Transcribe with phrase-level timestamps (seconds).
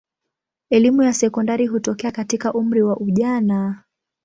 [0.69, 3.83] Elimu ya sekondari hutokea katika umri wa ujana.